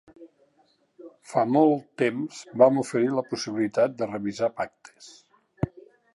[1.33, 5.13] Fa molt temps vam oferir la possibilitat de revisar pactes.